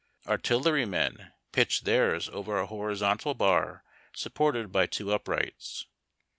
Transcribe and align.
Artillery 0.25 0.87
men 0.87 1.31
pitched 1.51 1.85
theirs 1.85 2.27
over 2.29 2.57
a 2.57 2.65
horizontal 2.65 3.35
bar 3.35 3.83
supported 4.15 4.71
by 4.71 4.87
two 4.87 5.11
uprights. 5.13 5.85